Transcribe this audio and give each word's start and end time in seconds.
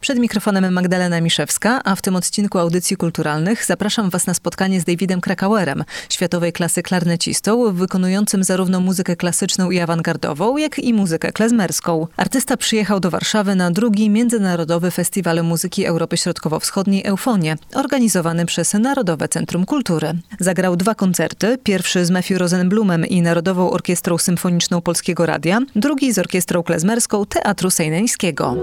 Przed 0.00 0.18
mikrofonem 0.18 0.72
Magdalena 0.72 1.20
Miszewska, 1.20 1.80
a 1.84 1.94
w 1.94 2.02
tym 2.02 2.16
odcinku 2.16 2.58
audycji 2.58 2.96
kulturalnych 2.96 3.64
zapraszam 3.64 4.10
Was 4.10 4.26
na 4.26 4.34
spotkanie 4.34 4.80
z 4.80 4.84
Davidem 4.84 5.20
Krakauerem, 5.20 5.84
światowej 6.08 6.52
klasy 6.52 6.82
klarnecistą, 6.82 7.72
wykonującym 7.72 8.44
zarówno 8.44 8.80
muzykę 8.80 9.16
klasyczną 9.16 9.70
i 9.70 9.78
awangardową, 9.78 10.56
jak 10.56 10.78
i 10.78 10.94
muzykę 10.94 11.32
klezmerską. 11.32 12.06
Artysta 12.16 12.56
przyjechał 12.56 13.00
do 13.00 13.10
Warszawy 13.10 13.54
na 13.54 13.70
drugi 13.70 14.10
Międzynarodowy 14.10 14.90
Festiwal 14.90 15.44
Muzyki 15.44 15.86
Europy 15.86 16.16
Środkowo-Wschodniej 16.16 17.06
Eufonie, 17.06 17.56
organizowany 17.74 18.46
przez 18.46 18.72
Narodowe 18.74 19.28
Centrum 19.28 19.66
Kultury. 19.66 20.12
Zagrał 20.38 20.76
dwa 20.76 20.94
koncerty, 20.94 21.58
pierwszy 21.64 22.04
z 22.04 22.10
Matthew 22.10 22.38
Rosenblumem 22.38 23.06
i 23.06 23.22
Narodową 23.22 23.70
Orkiestrą 23.70 24.18
Symfoniczną 24.18 24.80
Polskiego 24.80 25.26
Radia, 25.26 25.58
drugi 25.76 26.12
z 26.12 26.18
Orkiestrą 26.18 26.62
Klezmerską 26.62 27.26
Teatru 27.26 27.70
Sejneńskiego. 27.70 28.56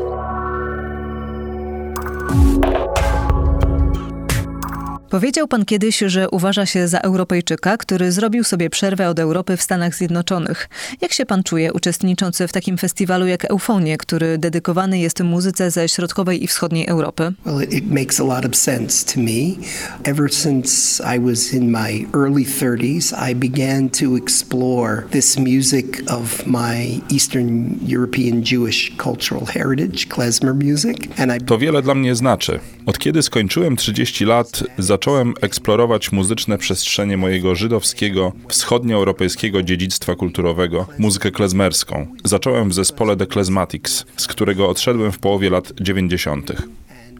Powiedział 5.09 5.47
pan 5.47 5.65
kiedyś, 5.65 5.97
że 5.97 6.29
uważa 6.29 6.65
się 6.65 6.87
za 6.87 6.99
Europejczyka, 6.99 7.77
który 7.77 8.11
zrobił 8.11 8.43
sobie 8.43 8.69
przerwę 8.69 9.09
od 9.09 9.19
Europy 9.19 9.57
w 9.57 9.61
Stanach 9.61 9.95
Zjednoczonych. 9.95 10.69
Jak 11.01 11.13
się 11.13 11.25
pan 11.25 11.43
czuje, 11.43 11.73
uczestnicząc 11.73 12.41
w 12.47 12.51
takim 12.51 12.77
festiwalu 12.77 13.27
jak 13.27 13.45
Eufonie, 13.45 13.97
który 13.97 14.37
dedykowany 14.37 14.99
jest 14.99 15.23
muzyce 15.23 15.71
ze 15.71 15.89
środkowej 15.89 16.43
i 16.43 16.47
wschodniej 16.47 16.87
Europy? 16.87 17.33
Well, 17.45 17.63
it 17.69 17.91
makes 17.91 18.19
a 18.19 18.23
lot 18.23 18.45
of 18.45 18.55
sense 18.55 19.13
to 19.13 19.19
me. 19.19 19.67
Ever 20.03 20.33
since 20.33 21.03
I 21.15 21.19
was 21.19 21.53
in 21.53 21.71
my 21.71 22.05
early 22.13 22.45
30s, 22.45 23.31
I 23.31 23.35
began 23.35 23.89
to 23.89 24.17
explore 24.17 25.03
this 25.11 25.37
music 25.37 25.85
of 26.11 26.47
my 26.47 27.01
Eastern 27.13 27.79
European 27.87 28.43
Jewish 28.51 28.91
cultural 29.03 29.45
heritage, 29.45 30.05
klezmer 30.05 30.55
music, 30.55 30.97
and 31.17 31.31
I... 31.41 31.45
To 31.45 31.57
wiele 31.57 31.81
dla 31.81 31.95
mnie 31.95 32.15
znaczy. 32.15 32.59
Od 32.85 32.99
kiedy 32.99 33.23
skończyłem 33.23 33.75
30 33.75 34.25
lat, 34.25 34.63
za 34.77 34.96
zacząłem 34.97 35.33
eksplorować 35.41 36.11
muzyczne 36.11 36.57
przestrzenie 36.57 37.17
mojego 37.17 37.55
żydowskiego, 37.55 38.31
wschodnioeuropejskiego 38.49 39.63
dziedzictwa 39.63 40.15
kulturowego, 40.15 40.87
muzykę 40.99 41.31
klezmerską. 41.31 42.07
Zacząłem 42.23 42.69
w 42.69 42.73
zespole 42.73 43.15
The 43.15 43.25
Klezmatics, 43.27 44.05
z 44.17 44.27
którego 44.27 44.69
odszedłem 44.69 45.11
w 45.11 45.19
połowie 45.19 45.49
lat 45.49 45.73
90. 45.81 46.51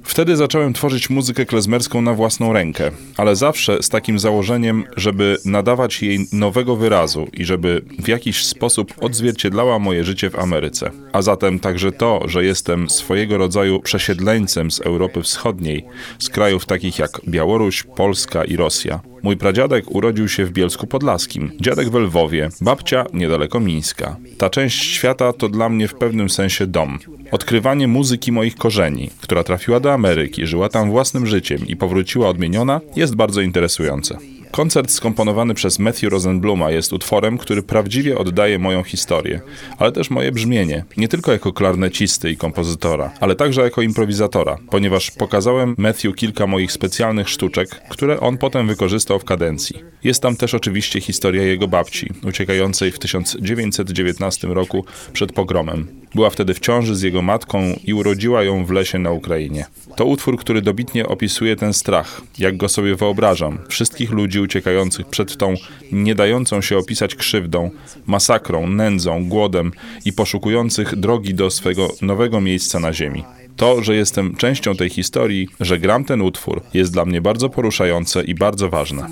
Wtedy 0.07 0.35
zacząłem 0.35 0.73
tworzyć 0.73 1.09
muzykę 1.09 1.45
klezmerską 1.45 2.01
na 2.01 2.13
własną 2.13 2.53
rękę, 2.53 2.91
ale 3.17 3.35
zawsze 3.35 3.83
z 3.83 3.89
takim 3.89 4.19
założeniem, 4.19 4.83
żeby 4.97 5.37
nadawać 5.45 6.03
jej 6.03 6.19
nowego 6.33 6.75
wyrazu 6.75 7.27
i 7.33 7.45
żeby 7.45 7.81
w 7.99 8.07
jakiś 8.07 8.45
sposób 8.45 8.93
odzwierciedlała 9.01 9.79
moje 9.79 10.03
życie 10.03 10.29
w 10.29 10.39
Ameryce. 10.39 10.91
A 11.13 11.21
zatem 11.21 11.59
także 11.59 11.91
to, 11.91 12.21
że 12.27 12.45
jestem 12.45 12.89
swojego 12.89 13.37
rodzaju 13.37 13.79
przesiedleńcem 13.79 14.71
z 14.71 14.81
Europy 14.81 15.21
Wschodniej, 15.21 15.85
z 16.19 16.29
krajów 16.29 16.65
takich 16.65 16.99
jak 16.99 17.21
Białoruś, 17.27 17.83
Polska 17.83 18.43
i 18.43 18.55
Rosja. 18.55 18.99
Mój 19.23 19.37
pradziadek 19.37 19.95
urodził 19.95 20.27
się 20.29 20.45
w 20.45 20.51
Bielsku 20.51 20.87
Podlaskim, 20.87 21.51
dziadek 21.61 21.89
w 21.89 21.95
Lwowie, 21.95 22.49
babcia 22.61 23.05
niedaleko 23.13 23.59
Mińska. 23.59 24.15
Ta 24.37 24.49
część 24.49 24.83
świata 24.83 25.33
to 25.33 25.49
dla 25.49 25.69
mnie 25.69 25.87
w 25.87 25.95
pewnym 25.95 26.29
sensie 26.29 26.67
dom. 26.67 26.99
Odkrywanie 27.31 27.87
muzyki 27.87 28.31
moich 28.31 28.55
korzeni, 28.55 29.09
która 29.21 29.43
trafiła 29.43 29.79
do 29.79 29.93
Ameryki, 29.93 30.47
żyła 30.47 30.69
tam 30.69 30.91
własnym 30.91 31.27
życiem 31.27 31.67
i 31.67 31.75
powróciła 31.75 32.29
odmieniona, 32.29 32.81
jest 32.95 33.15
bardzo 33.15 33.41
interesujące. 33.41 34.17
Koncert 34.51 34.91
skomponowany 34.91 35.53
przez 35.53 35.79
Matthew 35.79 36.11
Rosenbluma 36.11 36.71
jest 36.71 36.93
utworem, 36.93 37.37
który 37.37 37.63
prawdziwie 37.63 38.17
oddaje 38.17 38.59
moją 38.59 38.83
historię, 38.83 39.41
ale 39.77 39.91
też 39.91 40.09
moje 40.09 40.31
brzmienie, 40.31 40.85
nie 40.97 41.07
tylko 41.07 41.31
jako 41.31 41.53
klarnecisty 41.53 42.31
i 42.31 42.37
kompozytora, 42.37 43.11
ale 43.19 43.35
także 43.35 43.61
jako 43.61 43.81
improwizatora, 43.81 44.57
ponieważ 44.69 45.11
pokazałem 45.11 45.75
Matthew 45.77 46.15
kilka 46.15 46.47
moich 46.47 46.71
specjalnych 46.71 47.29
sztuczek, 47.29 47.69
które 47.89 48.19
on 48.19 48.37
potem 48.37 48.67
wykorzystał 48.67 49.19
w 49.19 49.25
kadencji. 49.25 49.83
Jest 50.03 50.21
tam 50.21 50.35
też 50.35 50.53
oczywiście 50.53 51.01
historia 51.01 51.43
jego 51.43 51.67
babci, 51.67 52.09
uciekającej 52.23 52.91
w 52.91 52.99
1919 52.99 54.47
roku 54.47 54.85
przed 55.13 55.31
pogromem. 55.31 55.87
Była 56.15 56.29
wtedy 56.29 56.53
w 56.53 56.59
ciąży 56.59 56.95
z 56.95 57.01
jego 57.01 57.21
matką 57.21 57.79
i 57.83 57.93
urodziła 57.93 58.43
ją 58.43 58.65
w 58.65 58.71
lesie 58.71 58.99
na 58.99 59.11
Ukrainie. 59.11 59.65
To 59.95 60.05
utwór, 60.05 60.37
który 60.37 60.61
dobitnie 60.61 61.07
opisuje 61.07 61.55
ten 61.55 61.73
strach, 61.73 62.21
jak 62.39 62.57
go 62.57 62.69
sobie 62.69 62.95
wyobrażam, 62.95 63.57
wszystkich 63.69 64.11
ludzi 64.11 64.36
uciekających 64.39 65.07
przed 65.07 65.37
tą 65.37 65.53
nie 65.91 66.15
dającą 66.15 66.61
się 66.61 66.77
opisać 66.77 67.15
krzywdą, 67.15 67.71
masakrą, 68.05 68.67
nędzą, 68.67 69.29
głodem 69.29 69.71
i 70.05 70.13
poszukujących 70.13 70.95
drogi 70.95 71.33
do 71.33 71.51
swego 71.51 71.87
nowego 72.01 72.41
miejsca 72.41 72.79
na 72.79 72.93
ziemi. 72.93 73.23
To, 73.57 73.83
że 73.83 73.95
jestem 73.95 74.35
częścią 74.35 74.75
tej 74.75 74.89
historii, 74.89 75.47
że 75.59 75.79
gram 75.79 76.05
ten 76.05 76.21
utwór, 76.21 76.61
jest 76.73 76.93
dla 76.93 77.05
mnie 77.05 77.21
bardzo 77.21 77.49
poruszające 77.49 78.23
i 78.23 78.35
bardzo 78.35 78.69
ważne. 78.69 79.07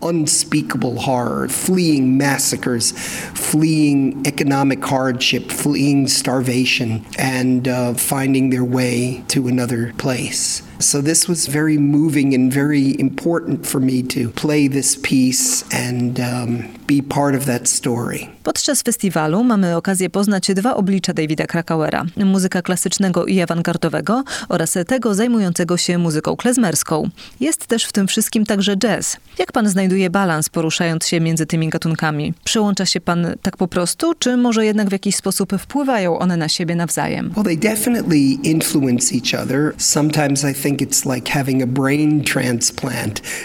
Unspeakable 0.00 0.96
horror, 0.98 1.50
fleeing 1.50 2.22
massacres, 2.22 2.94
fleeing 3.34 4.26
economic 4.26 4.80
hardship, 4.84 5.52
fleeing 5.52 6.10
starvation 6.10 7.00
and 7.18 7.68
uh, 7.68 7.96
finding 7.96 8.52
their 8.52 8.64
way 8.70 9.20
to 9.28 9.40
another 9.48 9.92
place. 9.96 10.69
So 10.80 11.02
this 11.02 11.28
was 11.28 11.46
very 11.46 11.78
moving 11.78 12.34
and 12.34 12.52
very 12.52 13.00
important 13.00 13.66
for 13.66 13.80
me 13.80 14.02
to 14.02 14.30
play 14.30 14.68
this 14.70 14.96
piece 14.96 15.64
and 15.88 16.18
um, 16.18 16.62
be 16.86 17.02
part 17.02 17.36
of 17.36 17.44
that 17.44 17.68
story. 17.68 18.26
Podczas 18.42 18.82
festiwalu 18.82 19.44
mamy 19.44 19.76
okazję 19.76 20.10
poznać 20.10 20.54
dwa 20.54 20.76
oblicza 20.76 21.12
Davida 21.12 21.46
Krakauera: 21.46 22.04
muzyka 22.16 22.62
klasycznego 22.62 23.26
i 23.26 23.40
awangardowego 23.40 24.24
oraz 24.48 24.78
tego 24.86 25.14
zajmującego 25.14 25.76
się 25.76 25.98
muzyką 25.98 26.36
klezmerską. 26.36 27.10
Jest 27.40 27.66
też 27.66 27.84
w 27.84 27.92
tym 27.92 28.06
wszystkim 28.06 28.46
także 28.46 28.76
jazz. 28.76 29.16
Jak 29.38 29.52
pan 29.52 29.68
znajduje 29.68 30.10
balans 30.10 30.48
poruszając 30.48 31.06
się 31.06 31.20
między 31.20 31.46
tymi 31.46 31.68
gatunkami? 31.68 32.34
Przyłącza 32.44 32.86
się 32.86 33.00
pan 33.00 33.26
tak 33.42 33.56
po 33.56 33.68
prostu, 33.68 34.14
czy 34.18 34.36
może 34.36 34.66
jednak 34.66 34.88
w 34.88 34.92
jakiś 34.92 35.16
sposób 35.16 35.52
wpływają 35.58 36.18
one 36.18 36.36
na 36.36 36.48
siebie 36.48 36.74
nawzajem? 36.74 37.32
Well, 37.36 37.44
they 37.44 37.56
definitely 37.56 38.38
influence 38.42 39.14
each 39.14 39.42
other. 39.42 39.74
Sometimes 39.78 40.44
I 40.44 40.54
think 40.54 40.69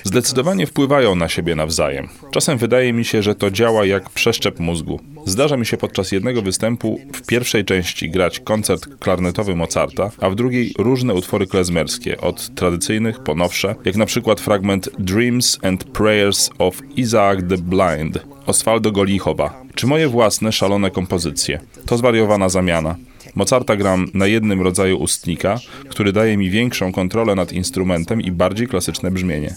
Zdecydowanie 0.03 0.67
wpływają 0.67 1.15
na 1.15 1.29
siebie 1.29 1.55
nawzajem. 1.55 2.07
Czasem 2.31 2.57
wydaje 2.57 2.93
mi 2.93 3.05
się, 3.05 3.23
że 3.23 3.35
to 3.35 3.51
działa 3.51 3.85
jak 3.85 4.09
przeszczep 4.09 4.59
mózgu. 4.59 4.99
Zdarza 5.25 5.57
mi 5.57 5.65
się 5.65 5.77
podczas 5.77 6.11
jednego 6.11 6.41
występu 6.41 6.99
w 7.13 7.25
pierwszej 7.25 7.65
części 7.65 8.09
grać 8.09 8.39
koncert 8.39 8.87
klarnetowy 8.99 9.55
Mozarta, 9.55 10.11
a 10.21 10.29
w 10.29 10.35
drugiej 10.35 10.73
różne 10.77 11.13
utwory 11.13 11.47
klezmerskie, 11.47 12.21
od 12.21 12.55
tradycyjnych 12.55 13.19
po 13.19 13.35
nowsze, 13.35 13.75
jak 13.85 13.95
na 13.95 14.05
przykład 14.05 14.41
fragment 14.41 14.89
Dreams 14.99 15.59
and 15.63 15.83
Prayers 15.83 16.49
of 16.57 16.81
Isaac 16.95 17.39
the 17.49 17.57
Blind 17.57 18.19
Osvaldo 18.45 18.91
Golichowa, 18.91 19.63
czy 19.75 19.87
moje 19.87 20.07
własne 20.07 20.51
szalone 20.51 20.91
kompozycje. 20.91 21.59
To 21.85 21.97
zwariowana 21.97 22.49
zamiana. 22.49 22.95
Mozarta 23.35 23.75
gram 23.75 24.07
na 24.13 24.27
jednym 24.27 24.61
rodzaju 24.61 24.97
ustnika, 24.97 25.59
który 25.89 26.11
daje 26.11 26.37
mi 26.37 26.49
większą 26.49 26.91
kontrolę 26.91 27.35
nad 27.35 27.53
instrumentem 27.53 28.21
i 28.21 28.31
bardziej 28.31 28.67
klasyczne 28.67 29.11
brzmienie. 29.11 29.55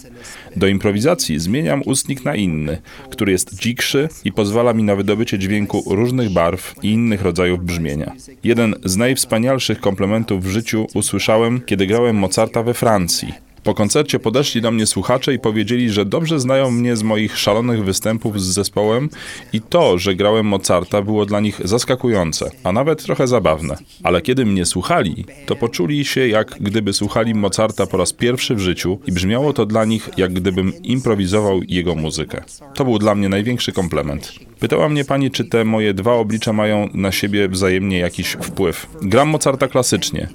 Do 0.57 0.67
improwizacji 0.67 1.39
zmieniam 1.39 1.83
ustnik 1.87 2.25
na 2.25 2.35
inny, 2.35 2.79
który 3.11 3.33
jest 3.33 3.55
dzikszy 3.55 4.09
i 4.25 4.33
pozwala 4.33 4.73
mi 4.73 4.83
na 4.83 4.97
wydobycie 4.97 5.39
dźwięku 5.39 5.83
różnych 5.87 6.31
barw 6.31 6.75
i 6.83 6.91
innych 6.91 7.23
rodzajów 7.23 7.65
brzmienia. 7.65 8.13
Jeden 8.45 8.75
z 8.85 8.97
najwspanialszych 8.97 9.81
komplementów 9.81 10.45
w 10.45 10.49
życiu 10.49 10.87
usłyszałem, 10.95 11.61
kiedy 11.61 11.87
grałem 11.87 12.17
Mozarta 12.17 12.63
we 12.63 12.75
Francji. 12.75 13.48
Po 13.63 13.75
koncercie 13.75 14.19
podeszli 14.19 14.61
do 14.61 14.71
mnie 14.71 14.87
słuchacze 14.87 15.35
i 15.35 15.39
powiedzieli, 15.39 15.91
że 15.91 16.05
dobrze 16.05 16.41
znają 16.41 16.71
mnie 16.71 16.97
z 16.97 17.03
moich 17.03 17.39
szalonych 17.39 17.85
występów 17.85 18.43
z 18.43 18.45
zespołem 18.45 19.09
i 19.53 19.61
to, 19.61 19.99
że 19.99 20.15
grałem 20.15 20.47
Mozarta 20.47 21.03
było 21.03 21.27
dla 21.27 21.41
nich 21.41 21.61
zaskakujące, 21.65 22.51
a 22.65 22.73
nawet 22.73 23.03
trochę 23.03 23.27
zabawne. 23.27 23.77
Ale 24.03 24.23
kiedy 24.23 24.47
mnie 24.47 24.67
słuchali, 24.67 25.25
to 25.47 25.57
poczuli 25.57 26.05
się 26.05 26.29
jak 26.29 26.57
gdyby 26.61 26.93
słuchali 26.93 27.35
Mozarta 27.35 27.87
po 27.87 27.97
raz 27.97 28.13
pierwszy 28.13 28.55
w 28.55 28.61
życiu 28.61 28.99
i 29.07 29.13
brzmiało 29.13 29.53
to 29.53 29.67
dla 29.67 29.85
nich 29.85 30.11
jak 30.17 30.33
gdybym 30.33 30.73
improwizował 30.83 31.61
jego 31.69 31.95
muzykę. 31.95 32.45
To 32.75 32.85
był 32.85 32.99
dla 32.99 33.15
mnie 33.15 33.29
największy 33.29 33.73
komplement. 33.73 34.33
Pytała 34.61 34.89
mnie 34.89 35.05
pani, 35.05 35.31
czy 35.31 35.45
te 35.45 35.65
moje 35.65 35.95
dwa 35.95 36.13
oblicza 36.13 36.53
mają 36.53 36.89
na 36.95 37.13
siebie 37.13 37.49
wzajemnie 37.49 37.99
jakiś 37.99 38.29
wpływ. 38.29 38.87
Gram 39.03 39.29
Mozarta 39.29 39.69
klasycznie. 39.69 40.29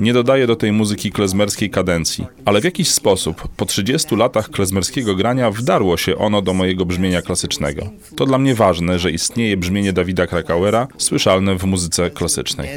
Nie 0.00 0.12
dodaję 0.12 0.46
do 0.46 0.56
tej 0.56 0.72
muzyki 0.72 1.12
klezmerskiej 1.12 1.70
kadencji, 1.70 2.26
ale 2.44 2.60
w 2.60 2.64
jakiś 2.70 2.90
sposób 2.90 3.48
po 3.56 3.66
30 3.66 4.16
latach 4.16 4.50
klezmerskiego 4.50 5.14
grania 5.14 5.50
wdarło 5.50 5.96
się 5.96 6.16
ono 6.16 6.42
do 6.42 6.54
mojego 6.54 6.86
brzmienia 6.86 7.22
klasycznego. 7.22 7.90
To 8.16 8.26
dla 8.26 8.38
mnie 8.38 8.54
ważne, 8.54 8.98
że 8.98 9.10
istnieje 9.10 9.56
brzmienie 9.56 9.92
Dawida 9.92 10.26
Krakauera 10.26 10.88
słyszalne 10.98 11.58
w 11.58 11.64
muzyce 11.64 12.10
klasycznej. 12.10 12.68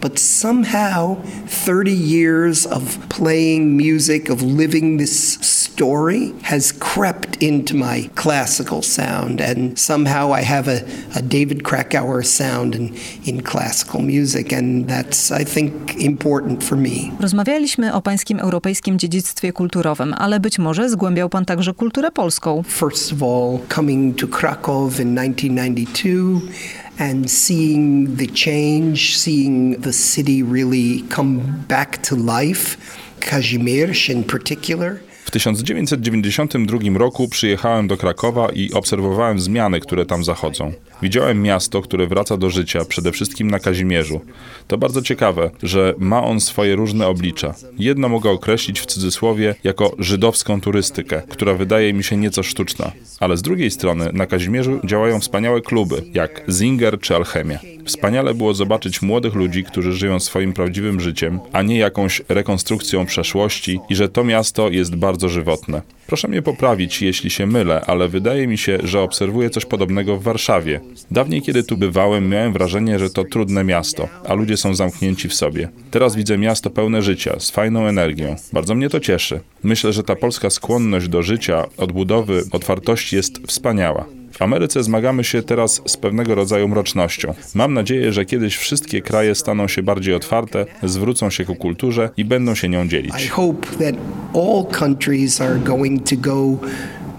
But 0.00 0.18
somehow 0.18 1.16
30 1.46 1.92
years 1.92 2.66
of 2.66 2.98
playing 3.08 3.76
music, 3.76 4.28
of 4.28 4.42
living 4.42 4.98
this 4.98 5.38
story 5.76 6.32
has 6.42 6.72
crept 6.72 7.36
into 7.42 7.74
my 7.76 8.10
classical 8.14 8.82
sound. 8.82 9.40
And 9.40 9.78
somehow 9.78 10.32
I 10.32 10.42
have 10.42 10.68
a, 10.68 10.80
a 11.14 11.22
David 11.22 11.64
Krakauer 11.64 12.22
sound 12.22 12.74
in, 12.74 12.96
in 13.24 13.42
classical 13.42 14.00
music. 14.00 14.52
And 14.52 14.88
that's, 14.88 15.30
I 15.30 15.44
think, 15.44 15.96
important 15.96 16.64
for 16.64 16.76
me. 16.78 17.12
Rozmawialiśmy 17.20 17.94
o 17.94 18.02
pańskim 18.02 18.40
europejskim 18.40 18.98
dziedzictwie 18.98 19.52
kulturowym, 19.52 20.14
ale 20.18 20.40
być 20.40 20.58
może 20.58 20.90
zgłębiał 20.90 21.28
pan 21.28 21.44
także 21.44 21.74
kulturę 21.74 22.10
polską. 22.10 22.62
First 22.66 23.12
of 23.12 23.22
all, 23.22 23.58
coming 23.74 24.20
to 24.20 24.28
Krakow 24.28 25.00
in 25.00 25.16
1992 25.16 26.85
and 26.98 27.30
seeing 27.30 28.16
the 28.16 28.26
change, 28.26 29.16
seeing 29.16 29.80
the 29.80 29.92
city 29.92 30.42
really 30.42 31.02
come 31.02 31.62
back 31.62 32.02
to 32.04 32.16
life, 32.16 32.98
Kazimierz 33.20 34.08
in 34.08 34.24
particular. 34.24 35.00
W 35.26 35.30
1992 35.30 36.78
roku 36.98 37.28
przyjechałem 37.28 37.88
do 37.88 37.96
Krakowa 37.96 38.48
i 38.48 38.72
obserwowałem 38.72 39.40
zmiany, 39.40 39.80
które 39.80 40.06
tam 40.06 40.24
zachodzą. 40.24 40.72
Widziałem 41.02 41.42
miasto, 41.42 41.82
które 41.82 42.06
wraca 42.06 42.36
do 42.36 42.50
życia, 42.50 42.84
przede 42.84 43.12
wszystkim 43.12 43.50
na 43.50 43.58
Kazimierzu. 43.58 44.20
To 44.66 44.78
bardzo 44.78 45.02
ciekawe, 45.02 45.50
że 45.62 45.94
ma 45.98 46.24
on 46.24 46.40
swoje 46.40 46.76
różne 46.76 47.08
oblicza. 47.08 47.54
Jedno 47.78 48.08
mogę 48.08 48.30
określić 48.30 48.80
w 48.80 48.86
cudzysłowie 48.86 49.54
jako 49.64 49.96
żydowską 49.98 50.60
turystykę, 50.60 51.22
która 51.28 51.54
wydaje 51.54 51.92
mi 51.92 52.04
się 52.04 52.16
nieco 52.16 52.42
sztuczna. 52.42 52.92
Ale 53.20 53.36
z 53.36 53.42
drugiej 53.42 53.70
strony 53.70 54.10
na 54.12 54.26
Kazimierzu 54.26 54.80
działają 54.84 55.20
wspaniałe 55.20 55.60
kluby, 55.60 56.02
jak 56.14 56.42
Zinger 56.50 57.00
czy 57.00 57.16
Alchemia. 57.16 57.58
Wspaniale 57.86 58.34
było 58.34 58.54
zobaczyć 58.54 59.02
młodych 59.02 59.34
ludzi, 59.34 59.64
którzy 59.64 59.92
żyją 59.92 60.20
swoim 60.20 60.52
prawdziwym 60.52 61.00
życiem, 61.00 61.40
a 61.52 61.62
nie 61.62 61.78
jakąś 61.78 62.22
rekonstrukcją 62.28 63.06
przeszłości 63.06 63.80
i 63.88 63.94
że 63.94 64.08
to 64.08 64.24
miasto 64.24 64.70
jest 64.70 64.96
bardzo 64.96 65.28
żywotne. 65.28 65.82
Proszę 66.06 66.28
mnie 66.28 66.42
poprawić, 66.42 67.02
jeśli 67.02 67.30
się 67.30 67.46
mylę, 67.46 67.80
ale 67.86 68.08
wydaje 68.08 68.46
mi 68.46 68.58
się, 68.58 68.78
że 68.84 69.00
obserwuję 69.00 69.50
coś 69.50 69.64
podobnego 69.64 70.16
w 70.16 70.22
Warszawie. 70.22 70.80
Dawniej, 71.10 71.42
kiedy 71.42 71.64
tu 71.64 71.76
bywałem, 71.76 72.28
miałem 72.28 72.52
wrażenie, 72.52 72.98
że 72.98 73.10
to 73.10 73.24
trudne 73.24 73.64
miasto, 73.64 74.08
a 74.28 74.34
ludzie 74.34 74.56
są 74.56 74.74
zamknięci 74.74 75.28
w 75.28 75.34
sobie. 75.34 75.68
Teraz 75.90 76.16
widzę 76.16 76.38
miasto 76.38 76.70
pełne 76.70 77.02
życia, 77.02 77.40
z 77.40 77.50
fajną 77.50 77.86
energią. 77.86 78.36
Bardzo 78.52 78.74
mnie 78.74 78.90
to 78.90 79.00
cieszy. 79.00 79.40
Myślę, 79.62 79.92
że 79.92 80.02
ta 80.02 80.16
polska 80.16 80.50
skłonność 80.50 81.08
do 81.08 81.22
życia, 81.22 81.64
odbudowy, 81.76 82.44
otwartości 82.52 83.16
jest 83.16 83.46
wspaniała. 83.46 84.04
W 84.38 84.42
Ameryce 84.42 84.82
zmagamy 84.82 85.24
się 85.24 85.42
teraz 85.42 85.82
z 85.86 85.96
pewnego 85.96 86.34
rodzaju 86.34 86.68
mrocznością. 86.68 87.34
Mam 87.54 87.74
nadzieję, 87.74 88.12
że 88.12 88.24
kiedyś 88.24 88.56
wszystkie 88.56 89.02
kraje 89.02 89.34
staną 89.34 89.68
się 89.68 89.82
bardziej 89.82 90.14
otwarte, 90.14 90.66
zwrócą 90.82 91.30
się 91.30 91.44
ku 91.44 91.54
kulturze 91.54 92.10
i 92.16 92.24
będą 92.24 92.54
się 92.54 92.68
nią 92.68 92.88
dzielić. 92.88 93.24
I 93.24 93.28
hope 93.28 93.66
that 93.66 93.94
all 94.34 94.64
countries 94.80 95.40
are 95.40 95.58
going 95.58 96.08
to 96.08 96.16
go 96.16 96.58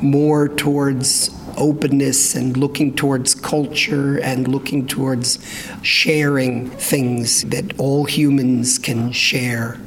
more 0.01 0.49
towards 0.49 1.31
openness 1.55 2.35
and 2.35 2.57
looking 2.57 2.95
towards 2.95 3.35
culture 3.35 4.23
and 4.23 4.47
looking 4.47 4.87
towards 4.87 5.39
sharing 5.81 6.69
things 6.89 7.45
that 7.49 7.65
all 7.79 8.05
humans 8.05 8.79
can 8.79 9.13
share. 9.13 9.86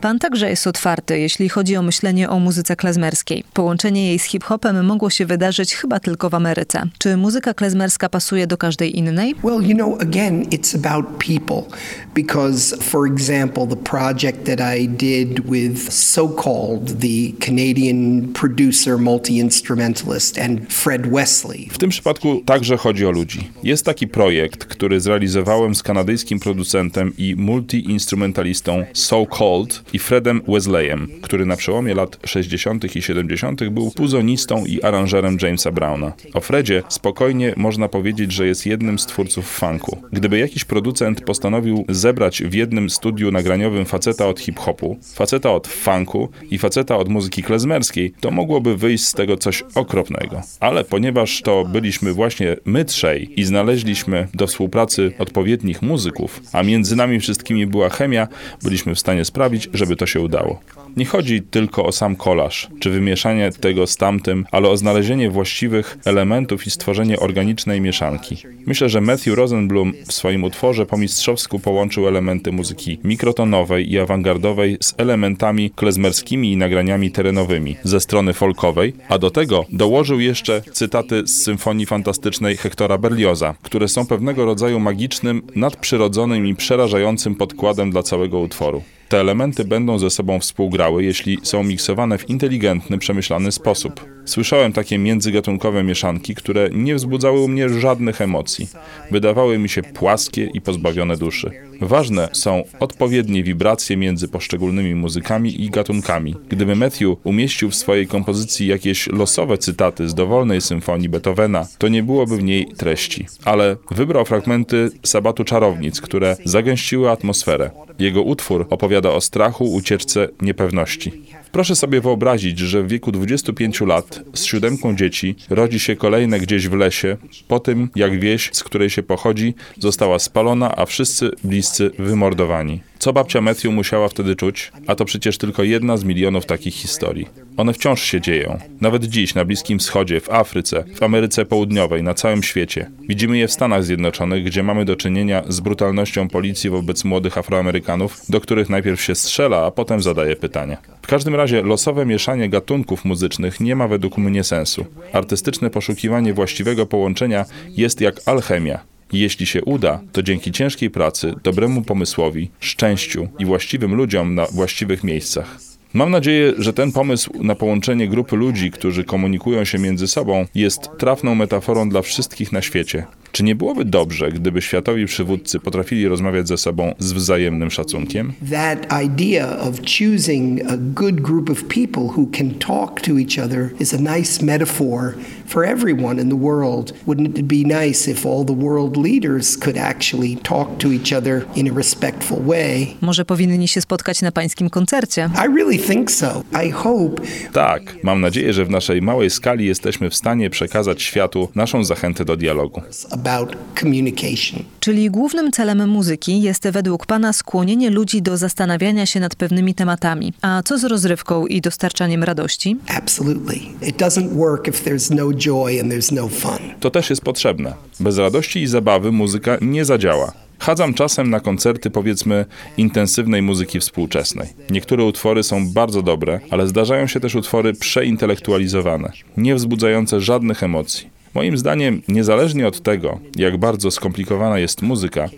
Pan 0.00 0.18
także 0.18 0.50
jest 0.50 0.66
otwarty, 0.66 1.18
jeśli 1.18 1.48
chodzi 1.48 1.76
o 1.76 1.82
myślenie 1.82 2.30
o 2.30 2.38
muzyce 2.38 2.76
klezmerskiej. 2.76 3.44
Połączenie 3.52 4.06
jej 4.06 4.18
z 4.18 4.24
hip-hopem 4.24 4.84
mogło 4.84 5.10
się 5.10 5.26
wydarzyć 5.26 5.74
chyba 5.74 6.00
tylko 6.00 6.30
w 6.30 6.34
Ameryce. 6.34 6.82
Czy 6.98 7.16
muzyka 7.16 7.54
klezmerska 7.54 8.08
pasuje 8.08 8.46
do 8.46 8.58
każdej 8.58 8.98
innej? 8.98 9.34
Well, 9.44 9.68
you 9.68 9.74
know, 9.74 10.00
again, 10.00 10.42
it's 10.42 10.76
about 10.76 11.06
people 11.26 11.76
because, 12.14 12.76
for 12.76 13.06
example, 13.12 13.66
the 13.66 13.76
project 13.76 14.44
that 14.44 14.76
I 14.76 14.88
did 14.88 15.40
with 15.40 15.92
so-called 15.92 17.00
the 17.00 17.46
Canadian 17.46 18.28
producer, 18.32 18.98
multi-instrumentalist 18.98 20.38
and 20.38 20.72
Fred 20.72 21.10
Wesley. 21.10 21.68
W 21.70 21.78
tym 21.78 21.90
przypadku 21.90 22.42
także 22.46 22.76
chodzi 22.76 23.06
o 23.06 23.10
ludzi. 23.10 23.50
Jest 23.62 23.84
taki 23.84 24.08
projekt, 24.08 24.64
który 24.64 25.00
zrealizowałem 25.00 25.74
z 25.74 25.82
kanadyjskim 25.82 26.40
producentem 26.40 27.12
i 27.18 27.36
multi-instrumentalistą 27.36 28.45
So 28.92 29.26
Cold 29.26 29.82
i 29.92 29.98
Fredem 29.98 30.42
Wesleyem, 30.48 31.08
który 31.22 31.46
na 31.46 31.56
przełomie 31.56 31.94
lat 31.94 32.18
60. 32.24 32.96
i 32.96 33.02
70. 33.02 33.68
był 33.68 33.90
puzonistą 33.90 34.64
i 34.64 34.82
aranżerem 34.82 35.38
Jamesa 35.42 35.72
Browna. 35.72 36.12
O 36.34 36.40
Fredzie 36.40 36.82
spokojnie 36.88 37.54
można 37.56 37.88
powiedzieć, 37.88 38.32
że 38.32 38.46
jest 38.46 38.66
jednym 38.66 38.98
z 38.98 39.06
twórców 39.06 39.46
funku. 39.46 40.02
Gdyby 40.12 40.38
jakiś 40.38 40.64
producent 40.64 41.20
postanowił 41.20 41.84
zebrać 41.88 42.42
w 42.42 42.54
jednym 42.54 42.90
studiu 42.90 43.30
nagraniowym 43.30 43.84
faceta 43.84 44.26
od 44.26 44.40
hip-hopu, 44.40 44.96
faceta 45.14 45.52
od 45.52 45.68
funku 45.68 46.28
i 46.50 46.58
faceta 46.58 46.96
od 46.96 47.08
muzyki 47.08 47.42
klezmerskiej, 47.42 48.12
to 48.20 48.30
mogłoby 48.30 48.76
wyjść 48.76 49.04
z 49.04 49.12
tego 49.12 49.36
coś 49.36 49.64
okropnego. 49.74 50.42
Ale 50.60 50.84
ponieważ 50.84 51.42
to 51.42 51.64
byliśmy 51.64 52.12
właśnie 52.12 52.56
my 52.64 52.84
trzej 52.84 53.40
i 53.40 53.44
znaleźliśmy 53.44 54.28
do 54.34 54.46
współpracy 54.46 55.12
odpowiednich 55.18 55.82
muzyków, 55.82 56.40
a 56.52 56.62
między 56.62 56.96
nami 56.96 57.20
wszystkimi 57.20 57.66
była 57.66 57.88
chemia, 57.88 58.28
byliśmy 58.62 58.94
w 58.94 58.98
stanie 58.98 59.24
sprawić, 59.24 59.68
żeby 59.74 59.96
to 59.96 60.06
się 60.06 60.20
udało. 60.20 60.60
Nie 60.96 61.04
chodzi 61.04 61.42
tylko 61.42 61.84
o 61.84 61.92
sam 61.92 62.16
kolaż, 62.16 62.68
czy 62.80 62.90
wymieszanie 62.90 63.50
tego 63.60 63.86
z 63.86 63.96
tamtym, 63.96 64.44
ale 64.52 64.68
o 64.68 64.76
znalezienie 64.76 65.30
właściwych 65.30 65.98
elementów 66.04 66.66
i 66.66 66.70
stworzenie 66.70 67.20
organicznej 67.20 67.80
mieszanki. 67.80 68.36
Myślę, 68.66 68.88
że 68.88 69.00
Matthew 69.00 69.34
Rosenblum 69.34 69.92
w 70.06 70.12
swoim 70.12 70.44
utworze 70.44 70.86
po 70.86 70.98
mistrzowsku 70.98 71.58
połączył 71.58 72.08
elementy 72.08 72.52
muzyki 72.52 72.98
mikrotonowej 73.04 73.92
i 73.92 73.98
awangardowej 73.98 74.76
z 74.80 74.94
elementami 74.98 75.70
klezmerskimi 75.70 76.52
i 76.52 76.56
nagraniami 76.56 77.10
terenowymi 77.10 77.76
ze 77.82 78.00
strony 78.00 78.32
folkowej, 78.32 78.94
a 79.08 79.18
do 79.18 79.30
tego 79.30 79.64
dołożył 79.72 80.20
jeszcze 80.20 80.62
cytaty 80.72 81.22
z 81.26 81.42
symfonii 81.42 81.86
fantastycznej 81.86 82.56
Hektora 82.56 82.98
Berlioza, 82.98 83.54
które 83.62 83.88
są 83.88 84.06
pewnego 84.06 84.44
rodzaju 84.44 84.80
magicznym, 84.80 85.42
nadprzyrodzonym 85.54 86.46
i 86.46 86.54
przerażającym 86.54 87.34
podkładem 87.34 87.90
dla 87.90 88.02
całego 88.02 88.25
utworu. 88.34 88.82
Te 89.08 89.20
elementy 89.20 89.64
będą 89.64 89.98
ze 89.98 90.10
sobą 90.10 90.40
współgrały, 90.40 91.04
jeśli 91.04 91.38
są 91.42 91.62
miksowane 91.62 92.18
w 92.18 92.30
inteligentny, 92.30 92.98
przemyślany 92.98 93.52
sposób. 93.52 94.04
Słyszałem 94.24 94.72
takie 94.72 94.98
międzygatunkowe 94.98 95.84
mieszanki, 95.84 96.34
które 96.34 96.70
nie 96.72 96.94
wzbudzały 96.94 97.40
u 97.40 97.48
mnie 97.48 97.68
żadnych 97.68 98.20
emocji. 98.20 98.68
Wydawały 99.10 99.58
mi 99.58 99.68
się 99.68 99.82
płaskie 99.82 100.44
i 100.54 100.60
pozbawione 100.60 101.16
duszy. 101.16 101.50
Ważne 101.80 102.28
są 102.32 102.62
odpowiednie 102.80 103.42
wibracje 103.42 103.96
między 103.96 104.28
poszczególnymi 104.28 104.94
muzykami 104.94 105.64
i 105.64 105.70
gatunkami. 105.70 106.34
Gdyby 106.48 106.76
Matthew 106.76 107.16
umieścił 107.24 107.70
w 107.70 107.74
swojej 107.74 108.06
kompozycji 108.06 108.66
jakieś 108.66 109.06
losowe 109.06 109.58
cytaty 109.58 110.08
z 110.08 110.14
dowolnej 110.14 110.60
symfonii 110.60 111.08
Beethovena, 111.08 111.66
to 111.78 111.88
nie 111.88 112.02
byłoby 112.02 112.36
w 112.36 112.42
niej 112.42 112.66
treści. 112.76 113.26
Ale 113.44 113.76
wybrał 113.90 114.24
fragmenty 114.24 114.90
Sabatu 115.02 115.44
Czarownic, 115.44 116.00
które 116.00 116.36
zagęściły 116.44 117.10
atmosferę. 117.10 117.70
Jego 117.98 118.22
utwór 118.22 118.66
opowiada 118.70 118.95
o 119.04 119.20
strachu, 119.20 119.74
ucieczce, 119.74 120.28
niepewności. 120.40 121.12
Proszę 121.52 121.76
sobie 121.76 122.00
wyobrazić, 122.00 122.58
że 122.58 122.82
w 122.82 122.88
wieku 122.88 123.12
25 123.12 123.80
lat 123.80 124.20
z 124.34 124.44
siódemką 124.44 124.96
dzieci 124.96 125.34
rodzi 125.50 125.78
się 125.78 125.96
kolejne 125.96 126.40
gdzieś 126.40 126.68
w 126.68 126.72
lesie, 126.72 127.16
po 127.48 127.60
tym 127.60 127.88
jak 127.96 128.20
wieś, 128.20 128.50
z 128.52 128.64
której 128.64 128.90
się 128.90 129.02
pochodzi, 129.02 129.54
została 129.78 130.18
spalona, 130.18 130.76
a 130.76 130.86
wszyscy 130.86 131.30
bliscy 131.44 131.90
wymordowani. 131.98 132.80
Co 132.98 133.12
babcia 133.12 133.40
Matthew 133.40 133.72
musiała 133.72 134.08
wtedy 134.08 134.36
czuć? 134.36 134.72
A 134.86 134.94
to 134.94 135.04
przecież 135.04 135.38
tylko 135.38 135.62
jedna 135.62 135.96
z 135.96 136.04
milionów 136.04 136.46
takich 136.46 136.74
historii. 136.74 137.28
One 137.56 137.72
wciąż 137.72 138.02
się 138.02 138.20
dzieją. 138.20 138.58
Nawet 138.80 139.04
dziś 139.04 139.34
na 139.34 139.44
Bliskim 139.44 139.78
Wschodzie, 139.78 140.20
w 140.20 140.30
Afryce, 140.30 140.84
w 140.94 141.02
Ameryce 141.02 141.44
Południowej, 141.44 142.02
na 142.02 142.14
całym 142.14 142.42
świecie. 142.42 142.90
Widzimy 143.08 143.38
je 143.38 143.48
w 143.48 143.52
Stanach 143.52 143.84
Zjednoczonych, 143.84 144.44
gdzie 144.44 144.62
mamy 144.62 144.84
do 144.84 144.96
czynienia 144.96 145.42
z 145.48 145.60
brutalnością 145.60 146.28
policji 146.28 146.70
wobec 146.70 147.04
młodych 147.04 147.38
Afroamerykanów, 147.38 148.20
do 148.28 148.40
których 148.40 148.70
najpierw 148.70 149.02
się 149.02 149.14
strzela, 149.14 149.66
a 149.66 149.70
potem 149.70 150.02
zadaje 150.02 150.36
pytania. 150.36 150.76
W 151.02 151.06
każdym 151.06 151.34
razie 151.34 151.62
losowe 151.62 152.06
mieszanie 152.06 152.48
gatunków 152.48 153.04
muzycznych 153.04 153.60
nie 153.60 153.76
ma 153.76 153.88
według 153.88 154.18
mnie 154.18 154.44
sensu. 154.44 154.86
Artystyczne 155.12 155.70
poszukiwanie 155.70 156.34
właściwego 156.34 156.86
połączenia 156.86 157.44
jest 157.68 158.00
jak 158.00 158.20
alchemia. 158.26 158.95
Jeśli 159.12 159.46
się 159.46 159.64
uda, 159.64 160.00
to 160.12 160.22
dzięki 160.22 160.52
ciężkiej 160.52 160.90
pracy, 160.90 161.34
dobremu 161.42 161.82
pomysłowi, 161.82 162.50
szczęściu 162.60 163.28
i 163.38 163.44
właściwym 163.44 163.94
ludziom 163.94 164.34
na 164.34 164.46
właściwych 164.46 165.04
miejscach. 165.04 165.58
Mam 165.94 166.10
nadzieję, 166.10 166.52
że 166.58 166.72
ten 166.72 166.92
pomysł 166.92 167.42
na 167.42 167.54
połączenie 167.54 168.08
grupy 168.08 168.36
ludzi, 168.36 168.70
którzy 168.70 169.04
komunikują 169.04 169.64
się 169.64 169.78
między 169.78 170.08
sobą, 170.08 170.46
jest 170.54 170.90
trafną 170.98 171.34
metaforą 171.34 171.88
dla 171.88 172.02
wszystkich 172.02 172.52
na 172.52 172.62
świecie. 172.62 173.06
Czy 173.36 173.42
nie 173.42 173.54
byłoby 173.54 173.84
dobrze, 173.84 174.32
gdyby 174.32 174.62
światowi 174.62 175.06
przywódcy 175.06 175.60
potrafili 175.60 176.08
rozmawiać 176.08 176.48
ze 176.48 176.56
sobą 176.56 176.94
z 176.98 177.12
wzajemnym 177.12 177.70
szacunkiem? 177.70 178.32
That 178.50 179.02
idea 179.04 179.58
of 179.58 179.80
choosing 179.80 180.70
a 180.70 180.76
good 180.76 181.20
group 181.20 181.50
of 181.50 181.64
people 181.64 182.02
who 182.02 182.26
can 182.38 182.50
talk 182.50 183.00
to 183.00 183.18
each 183.18 183.38
other 183.44 183.70
is 183.80 183.94
a 183.94 184.16
nice 184.16 184.44
metaphor 184.44 185.14
for 185.46 185.64
everyone 185.64 186.22
in 186.22 186.28
the 186.28 186.36
world. 186.36 186.92
Wouldn't 187.06 187.38
it 187.38 187.46
be 187.46 187.84
nice 187.86 188.10
if 188.10 188.28
all 188.28 188.44
the 188.44 188.64
world 188.64 188.96
leaders 188.96 189.56
could 189.56 189.78
actually 189.78 190.36
talk 190.36 190.78
to 190.78 190.88
each 190.92 191.12
other 191.12 191.44
in 191.56 191.70
a 191.70 191.74
respectful 191.74 192.38
way? 192.46 192.86
Może 193.00 193.24
powinni 193.24 193.68
się 193.68 193.80
spotkać 193.80 194.22
na 194.22 194.32
pańskim 194.32 194.70
koncercie? 194.70 195.30
I 195.34 195.56
really 195.56 195.78
think 195.78 196.10
so. 196.10 196.42
I 196.66 196.70
hope 196.70 197.22
Tak, 197.52 197.82
mam 198.02 198.20
nadzieję, 198.20 198.52
że 198.52 198.64
w 198.64 198.70
naszej 198.70 199.02
małej 199.02 199.30
skali 199.30 199.66
jesteśmy 199.66 200.10
w 200.10 200.14
stanie 200.14 200.50
przekazać 200.50 201.02
światu 201.02 201.48
naszą 201.54 201.84
zachętę 201.84 202.24
do 202.24 202.36
dialogu. 202.36 202.82
About 203.26 203.56
communication. 203.80 204.62
Czyli 204.80 205.10
głównym 205.10 205.52
celem 205.52 205.88
muzyki 205.88 206.42
jest 206.42 206.68
według 206.68 207.06
pana 207.06 207.32
skłonienie 207.32 207.90
ludzi 207.90 208.22
do 208.22 208.36
zastanawiania 208.36 209.06
się 209.06 209.20
nad 209.20 209.34
pewnymi 209.34 209.74
tematami. 209.74 210.32
A 210.42 210.62
co 210.62 210.78
z 210.78 210.84
rozrywką 210.84 211.46
i 211.46 211.60
dostarczaniem 211.60 212.24
radości? 212.24 212.76
Absolutely. 212.96 213.56
It 213.88 213.96
doesn't 213.96 214.32
work 214.36 214.68
if 214.68 214.90
there's 214.90 215.14
no 215.14 215.32
joy 215.32 215.80
and 215.80 215.92
there's 215.92 216.14
no 216.14 216.28
fun. 216.28 216.58
To 216.80 216.90
też 216.90 217.10
jest 217.10 217.22
potrzebne. 217.22 217.74
Bez 218.00 218.18
radości 218.18 218.62
i 218.62 218.66
zabawy 218.66 219.12
muzyka 219.12 219.58
nie 219.60 219.84
zadziała. 219.84 220.32
Chadzam 220.58 220.94
czasem 220.94 221.30
na 221.30 221.40
koncerty, 221.40 221.90
powiedzmy, 221.90 222.44
intensywnej 222.76 223.42
muzyki 223.42 223.80
współczesnej. 223.80 224.48
Niektóre 224.70 225.04
utwory 225.04 225.42
są 225.42 225.72
bardzo 225.72 226.02
dobre, 226.02 226.40
ale 226.50 226.66
zdarzają 226.66 227.06
się 227.06 227.20
też 227.20 227.34
utwory 227.34 227.72
przeintelektualizowane, 227.72 229.12
nie 229.36 229.54
wzbudzające 229.54 230.20
żadnych 230.20 230.62
emocji. 230.62 231.15
Moim 231.34 231.58
zdaniem, 231.58 232.02
niezależnie 232.08 232.66
od 232.68 232.82
tego, 232.82 233.20
jak 233.36 233.56
bardzo 233.56 233.90
skomplikowana 233.90 234.58
jest 234.58 234.82
muzyka, 234.82 235.28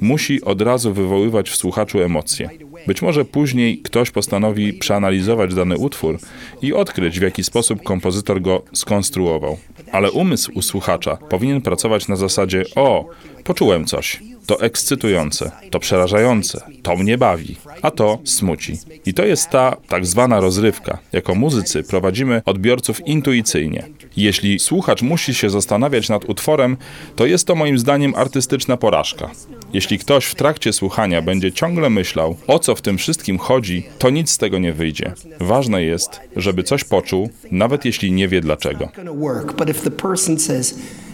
musi 0.00 0.42
od 0.42 0.62
razu 0.62 0.92
wywoływać 0.92 1.50
w 1.50 1.56
słuchaczu 1.56 2.00
emocje. 2.00 2.50
Być 2.86 3.02
może 3.02 3.24
później 3.24 3.78
ktoś 3.78 4.10
postanowi 4.10 4.72
przeanalizować 4.72 5.54
dany 5.54 5.76
utwór 5.76 6.18
i 6.62 6.72
odkryć, 6.72 7.18
w 7.18 7.22
jaki 7.22 7.44
sposób 7.44 7.82
kompozytor 7.82 8.42
go 8.42 8.62
skonstruował. 8.72 9.56
Ale 9.92 10.10
umysł 10.10 10.52
u 10.54 10.62
słuchacza 10.62 11.16
powinien 11.16 11.60
pracować 11.60 12.08
na 12.08 12.16
zasadzie: 12.16 12.64
O, 12.76 13.08
poczułem 13.44 13.84
coś. 13.84 14.20
To 14.46 14.60
ekscytujące, 14.60 15.50
to 15.70 15.80
przerażające, 15.80 16.60
to 16.82 16.96
mnie 16.96 17.18
bawi, 17.18 17.56
a 17.82 17.90
to 17.90 18.18
smuci. 18.24 18.78
I 19.06 19.14
to 19.14 19.24
jest 19.24 19.50
ta 19.50 19.76
tak 19.88 20.06
zwana 20.06 20.40
rozrywka. 20.40 20.98
Jako 21.12 21.34
muzycy 21.34 21.82
prowadzimy 21.82 22.42
odbiorców 22.44 23.06
intuicyjnie. 23.06 23.84
Jeśli 24.16 24.58
słuchacz 24.58 25.02
musi 25.02 25.34
się 25.34 25.50
zastanawiać 25.50 26.08
nad 26.08 26.24
utworem, 26.24 26.76
to 27.16 27.26
jest 27.26 27.46
to 27.46 27.54
moim 27.54 27.78
zdaniem 27.78 28.14
artystyczna 28.14 28.76
porażka. 28.76 29.30
Jeśli 29.72 29.98
ktoś 29.98 30.24
w 30.24 30.34
trakcie 30.34 30.72
słuchania 30.72 31.22
będzie 31.22 31.52
ciągle 31.52 31.90
myślał, 31.90 32.36
o 32.46 32.58
co 32.58 32.74
w 32.74 32.82
tym 32.82 32.98
wszystkim 32.98 33.38
chodzi, 33.38 33.86
to 33.98 34.10
nic 34.10 34.30
z 34.30 34.38
tego 34.38 34.58
nie 34.58 34.72
wyjdzie. 34.72 35.12
Ważne 35.40 35.82
jest, 35.82 36.20
żeby 36.36 36.62
coś 36.62 36.84
poczuł, 36.84 37.30
nawet 37.50 37.84
jeśli 37.84 38.12
nie 38.12 38.28
wie 38.28 38.40
dlaczego. 38.40 38.88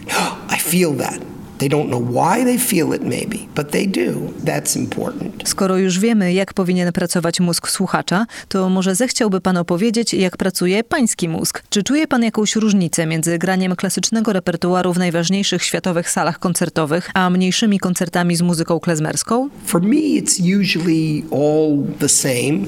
Oh, 0.07 0.35
I 0.57 0.59
feel 0.59 0.95
that, 0.95 1.19
they 1.61 1.69
don't 1.69 1.89
know 1.89 2.01
why 2.01 2.43
they 2.43 2.57
feel 2.57 2.93
it 2.93 3.03
maybe, 3.03 3.37
but 3.55 3.71
they 3.71 3.87
do, 3.87 4.33
that's 4.45 4.75
important. 4.77 5.49
Skoro 5.49 5.77
już 5.77 5.99
wiemy, 5.99 6.33
jak 6.33 6.53
powinien 6.53 6.91
pracować 6.91 7.39
mózg 7.39 7.69
słuchacza, 7.69 8.25
to 8.47 8.69
może 8.69 8.95
zechciałby 8.95 9.41
pan 9.41 9.57
opowiedzieć, 9.57 10.13
jak 10.13 10.37
pracuje 10.37 10.83
pański 10.83 11.29
mózg. 11.29 11.63
Czy 11.69 11.83
czuje 11.83 12.07
pan 12.07 12.23
jakąś 12.23 12.55
różnicę 12.55 13.05
między 13.05 13.37
graniem 13.37 13.75
klasycznego 13.75 14.33
repertuaru 14.33 14.93
w 14.93 14.97
najważniejszych 14.97 15.63
światowych 15.63 16.09
salach 16.09 16.39
koncertowych, 16.39 17.11
a 17.13 17.29
mniejszymi 17.29 17.79
koncertami 17.79 18.35
z 18.35 18.41
muzyką 18.41 18.79
klezmerską? 18.79 19.49
For 19.65 19.81
me, 19.81 19.95
it's 19.95 20.59
usually 20.61 21.23
all 21.31 21.83
the 21.99 22.09
same. 22.09 22.59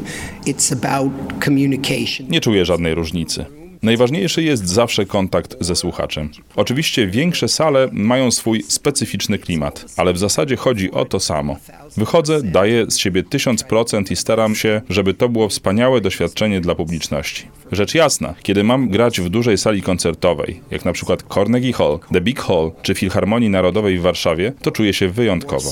It's 0.46 0.74
about 0.74 1.12
communication. 1.46 2.28
Nie 2.30 2.42
czuję 2.42 2.66
żadnej 2.66 2.96
różnicy. 2.96 3.63
Najważniejszy 3.84 4.44
jest 4.44 4.68
zawsze 4.68 5.06
kontakt 5.06 5.56
ze 5.60 5.76
słuchaczem. 5.76 6.30
Oczywiście 6.56 7.08
większe 7.08 7.48
sale 7.48 7.90
mają 7.92 8.32
swój 8.32 8.64
specyficzny 8.64 9.40
klimat, 9.40 9.86
ale 9.98 10.14
w 10.14 10.18
zasadzie 10.18 10.56
chodzi 10.56 10.92
o 10.92 11.06
to 11.06 11.20
samo. 11.20 11.58
Wychodzę, 11.98 12.44
daję 12.44 12.86
z 12.90 12.98
siebie 12.98 13.24
1000% 13.24 14.12
i 14.12 14.16
staram 14.16 14.56
się, 14.56 14.82
żeby 14.90 15.14
to 15.14 15.30
było 15.30 15.50
wspaniałe 15.50 16.02
doświadczenie 16.02 16.62
dla 16.62 16.76
publiczności. 16.76 17.48
Rzecz 17.72 17.96
jasna, 17.96 18.34
kiedy 18.44 18.64
mam 18.64 18.90
grać 18.90 19.22
w 19.22 19.30
dużej 19.30 19.58
sali 19.58 19.82
koncertowej, 19.82 20.62
jak 20.72 20.86
na 20.86 20.94
przykład 20.94 21.24
Carnegie 21.34 21.74
Hall, 21.74 22.00
The 22.14 22.22
Big 22.22 22.40
Hall 22.40 22.72
czy 22.82 22.96
Filharmonii 22.96 23.50
Narodowej 23.50 24.00
w 24.00 24.02
Warszawie, 24.02 24.54
to 24.62 24.72
czuję 24.72 24.94
się 24.94 25.10
wyjątkowo. 25.10 25.72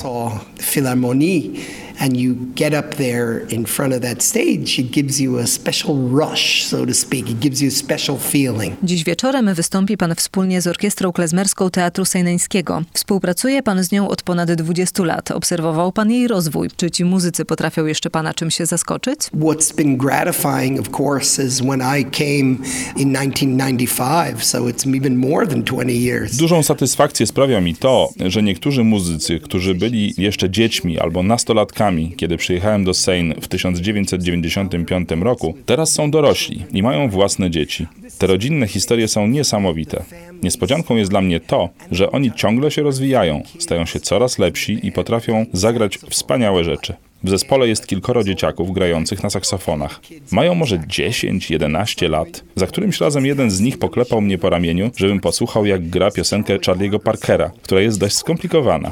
And 1.98 2.16
you 2.16 2.34
get 2.56 2.74
up 2.74 2.96
there 2.96 3.46
in 3.48 3.66
front 3.66 3.94
of 3.94 4.00
that 4.00 4.22
stage, 4.22 4.78
it 4.78 4.90
gives 4.90 5.20
you 5.20 5.38
a 5.38 5.46
special 5.46 5.94
rush, 5.94 6.64
so 6.64 6.86
to 6.86 6.94
speak. 6.94 7.30
It 7.30 7.38
gives 7.38 7.60
you 7.60 7.68
a 7.68 7.70
special 7.70 8.18
feeling. 8.18 8.76
Dziś 8.82 9.04
wieczorem 9.04 9.54
wystąpi 9.54 9.96
pan 9.96 10.14
wspólnie 10.14 10.60
z 10.60 10.66
Orkiestrą 10.66 11.12
Klezmerską 11.12 11.70
Teatru 11.70 12.04
Sejneńskiego. 12.04 12.82
Współpracuje 12.92 13.62
pan 13.62 13.84
z 13.84 13.92
nią 13.92 14.08
od 14.08 14.22
ponad 14.22 14.52
20 14.52 15.04
lat. 15.04 15.30
Obserwował 15.30 15.92
pan 15.92 16.10
jej 16.12 16.28
rozwój. 16.28 16.68
Czy 16.76 16.90
ci 16.90 17.04
muzycy 17.04 17.44
potrafią 17.44 17.86
jeszcze 17.86 18.10
pana 18.10 18.34
czym 18.34 18.50
się 18.50 18.66
zaskoczyć? 18.66 19.18
What's 19.18 19.76
been 19.76 19.96
gratifying, 19.96 20.80
of 20.80 21.00
course, 21.00 21.44
is 21.44 21.60
when 21.60 21.80
I 21.80 22.04
came 22.04 22.56
in 22.96 23.12
1995, 23.12 24.44
so 24.44 24.58
it's 24.58 24.96
even 24.96 25.16
more 25.16 25.46
than 25.46 25.62
20 25.62 25.92
years. 25.92 26.36
Dużą 26.36 26.62
satysfakcję 26.62 27.26
sprawia 27.26 27.60
mi 27.60 27.74
to, 27.74 28.08
że 28.26 28.42
niektórzy 28.42 28.84
muzycy, 28.84 29.40
którzy 29.40 29.74
byli 29.74 30.14
jeszcze 30.18 30.50
dziećmi 30.50 30.98
albo 30.98 31.22
nastolatkami, 31.22 32.14
kiedy 32.16 32.36
przyjechałem 32.36 32.84
do 32.84 32.94
Seine 32.94 33.34
w 33.34 33.48
1995 33.48 35.08
roku, 35.20 35.54
teraz 35.66 35.92
są 35.92 36.10
dorośli 36.10 36.64
i 36.72 36.82
mają 36.82 37.08
własne 37.08 37.50
dzieci. 37.50 37.86
Te 38.18 38.26
rodzinne 38.26 38.66
historie 38.66 39.08
są 39.08 39.26
niesamowite. 39.26 40.04
Niespodzianką 40.42 40.96
jest 40.96 41.10
dla 41.10 41.20
mnie 41.20 41.40
to, 41.40 41.68
że 41.90 42.10
oni 42.10 42.32
ciągle 42.32 42.70
się 42.70 42.82
rozwijają, 42.82 43.42
stają 43.58 43.86
się 43.86 44.00
coraz 44.00 44.38
lepsi 44.38 44.86
i 44.86 44.92
potrafią 44.92 45.46
zagrać 45.52 45.98
wspaniałe 46.10 46.64
rzeczy. 46.64 46.94
W 47.24 47.30
zespole 47.30 47.68
jest 47.68 47.86
kilkoro 47.86 48.24
dzieciaków 48.24 48.72
grających 48.72 49.22
na 49.22 49.30
saksofonach. 49.30 50.00
Mają 50.32 50.54
może 50.54 50.78
10-11 50.78 52.10
lat. 52.10 52.44
Za 52.56 52.66
którymś 52.66 53.00
razem 53.00 53.26
jeden 53.26 53.50
z 53.50 53.60
nich 53.60 53.78
poklepał 53.78 54.20
mnie 54.20 54.38
po 54.38 54.50
ramieniu, 54.50 54.90
żebym 54.96 55.20
posłuchał 55.20 55.66
jak 55.66 55.88
gra 55.88 56.10
piosenkę 56.10 56.58
Charlie'ego 56.58 56.98
Parkera, 56.98 57.50
która 57.62 57.80
jest 57.80 57.98
dość 57.98 58.16
skomplikowana. 58.16 58.90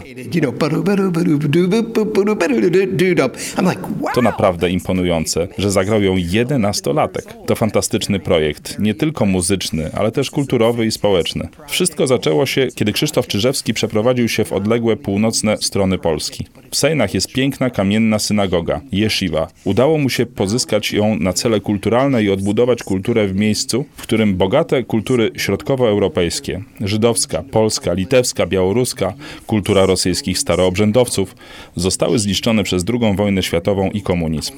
To 4.15 4.23
naprawdę 4.23 4.71
imponujące, 4.71 5.49
że 5.59 5.71
zagrał 5.71 6.03
ją 6.03 6.17
jedenastolatek. 6.17 7.25
To 7.47 7.57
fantastyczny 7.57 8.21
projekt, 8.21 8.79
nie 8.79 8.95
tylko 8.95 9.27
muzyczny, 9.27 9.91
ale 9.95 10.13
też 10.13 10.31
kulturowy 10.31 10.87
i 10.87 10.91
społeczny. 10.91 11.49
Wszystko 11.69 12.07
zaczęło 12.07 12.47
się, 12.47 12.69
kiedy 12.75 12.93
Krzysztof 12.93 13.27
Czyżewski 13.27 13.75
przeprowadził 13.75 14.29
się 14.29 14.45
w 14.45 14.53
odległe 14.53 14.97
północne 14.97 15.57
strony 15.57 15.99
Polski. 15.99 16.47
W 16.71 16.77
Sejnach 16.77 17.15
jest 17.15 17.33
piękna 17.33 17.71
kamienna 17.71 18.20
synagoga, 18.21 18.81
jeshiva. 18.93 19.49
Udało 19.65 19.99
mu 19.99 20.11
się 20.11 20.27
pozyskać 20.27 20.93
ją 20.93 21.17
na 21.17 21.33
cele 21.33 21.61
kulturalne 21.61 22.23
i 22.23 22.31
odbudować 22.31 22.83
kulturę 22.83 23.29
w 23.29 23.35
miejscu, 23.35 23.85
w 23.97 24.03
którym 24.03 24.37
bogate 24.37 24.85
kultury 24.85 25.31
środkowoeuropejskie, 25.37 26.63
żydowska, 26.81 27.43
polska, 27.51 27.93
litewska, 27.93 28.47
białoruska, 28.47 29.13
kultura 29.47 29.87
rosyjskich 29.87 30.39
staroobrzędowców 30.39 31.35
zostały 31.77 32.19
zniszczone 32.19 32.65
przez 32.65 32.85
II 32.89 33.17
wojnę 33.17 33.43
światową 33.43 33.91
i 33.91 34.03
komunizm. 34.03 34.53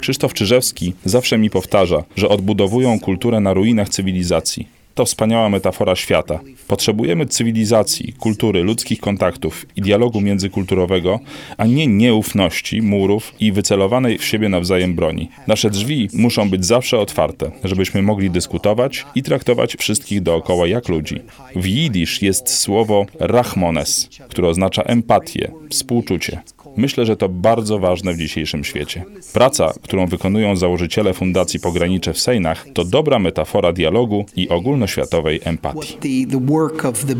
Krzysztof 0.00 0.34
Czyżewski 0.34 0.94
zawsze 1.04 1.38
mi 1.38 1.50
powtarza, 1.50 2.04
że 2.16 2.28
odbudowują 2.28 3.00
kulturę 3.00 3.40
na 3.40 3.54
ruinach 3.54 3.88
cywilizacji. 3.88 4.75
To 4.96 5.04
wspaniała 5.04 5.48
metafora 5.48 5.96
świata. 5.96 6.40
Potrzebujemy 6.68 7.26
cywilizacji, 7.26 8.12
kultury, 8.12 8.62
ludzkich 8.62 9.00
kontaktów 9.00 9.66
i 9.76 9.80
dialogu 9.82 10.20
międzykulturowego, 10.20 11.20
a 11.56 11.66
nie 11.66 11.86
nieufności, 11.86 12.82
murów 12.82 13.34
i 13.40 13.52
wycelowanej 13.52 14.18
w 14.18 14.24
siebie 14.24 14.48
nawzajem 14.48 14.94
broni. 14.94 15.28
Nasze 15.46 15.70
drzwi 15.70 16.08
muszą 16.12 16.50
być 16.50 16.66
zawsze 16.66 16.98
otwarte, 16.98 17.50
żebyśmy 17.64 18.02
mogli 18.02 18.30
dyskutować 18.30 19.06
i 19.14 19.22
traktować 19.22 19.76
wszystkich 19.76 20.22
dookoła 20.22 20.66
jak 20.66 20.88
ludzi. 20.88 21.20
W 21.56 21.66
jidysz 21.66 22.22
jest 22.22 22.54
słowo 22.54 23.06
rachmones, 23.20 24.08
które 24.28 24.48
oznacza 24.48 24.82
empatię, 24.82 25.50
współczucie. 25.70 26.40
Myślę, 26.76 27.06
że 27.06 27.16
to 27.16 27.28
bardzo 27.28 27.78
ważne 27.78 28.12
w 28.12 28.18
dzisiejszym 28.18 28.64
świecie. 28.64 29.04
Praca, 29.32 29.72
którą 29.82 30.06
wykonują 30.06 30.56
założyciele 30.56 31.14
Fundacji 31.14 31.60
Pogranicze 31.60 32.12
w 32.12 32.18
Sejnach, 32.18 32.66
to 32.74 32.84
dobra 32.84 33.18
metafora 33.18 33.72
dialogu 33.72 34.24
i 34.36 34.48
ogólnoświatowej 34.48 35.40
empatii. 35.44 36.26
The, 36.26 36.32
the 36.38 36.46
work 36.46 36.84
of 36.84 37.04
the 37.04 37.14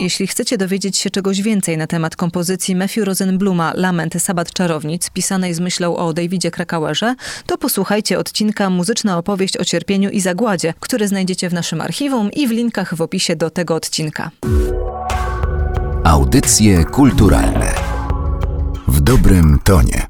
Jeśli 0.00 0.26
chcecie 0.26 0.58
dowiedzieć 0.58 0.98
się 0.98 1.10
czegoś 1.10 1.42
więcej 1.42 1.76
na 1.76 1.86
temat 1.86 2.16
kompozycji 2.16 2.76
Matthew 2.76 3.04
Rosenbluma 3.04 3.72
Lament 3.74 4.14
Sabat 4.18 4.52
Czarownic, 4.52 5.10
pisanej 5.10 5.54
z 5.54 5.60
myślą 5.60 5.96
o 5.96 6.12
Davidzie 6.12 6.50
Krakauerze, 6.50 7.14
to 7.46 7.58
posłuchajcie 7.58 8.18
odcinka 8.18 8.70
Muzyczna 8.70 9.18
opowieść 9.18 9.56
o 9.56 9.64
cierpieniu 9.64 10.10
i 10.10 10.20
zagładzie, 10.20 10.74
który 10.80 11.08
znajdziecie 11.08 11.50
w 11.50 11.52
naszym 11.52 11.80
archiwum 11.80 12.32
i 12.32 12.48
w 12.48 12.50
linkach 12.50 12.94
w 12.94 13.00
opisie 13.00 13.36
do 13.36 13.50
tego 13.50 13.74
odcinka. 13.74 14.30
Audycje 16.04 16.84
kulturalne 16.84 17.74
w 18.88 19.00
dobrym 19.00 19.58
tonie. 19.64 20.09